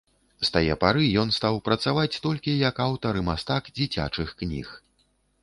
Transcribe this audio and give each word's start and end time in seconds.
З 0.47 0.47
тае 0.53 0.77
пары 0.83 1.03
ён 1.23 1.33
стаў 1.37 1.59
працаваць 1.69 2.19
толькі 2.25 2.57
як 2.63 2.81
аўтар 2.87 3.21
і 3.21 3.23
мастак 3.29 3.71
дзіцячых 3.77 4.35
кніг. 4.43 4.75